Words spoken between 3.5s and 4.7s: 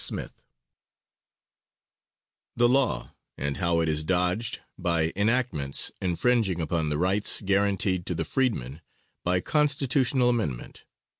how it is dodged